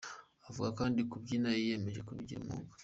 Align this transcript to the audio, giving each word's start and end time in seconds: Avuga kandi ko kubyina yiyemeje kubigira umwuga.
Avuga 0.49 0.69
kandi 0.79 0.99
ko 1.01 1.05
kubyina 1.11 1.49
yiyemeje 1.59 1.99
kubigira 2.07 2.39
umwuga. 2.41 2.73